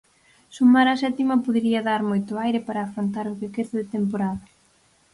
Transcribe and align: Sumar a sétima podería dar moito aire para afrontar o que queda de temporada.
Sumar 0.55 0.85
a 0.89 0.99
sétima 1.03 1.35
podería 1.45 1.85
dar 1.89 2.01
moito 2.11 2.31
aire 2.45 2.59
para 2.67 2.85
afrontar 2.87 3.25
o 3.27 3.37
que 3.39 3.53
queda 3.55 3.73
de 3.79 3.85
temporada. 3.95 4.43